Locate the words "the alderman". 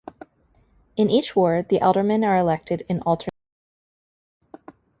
1.69-2.23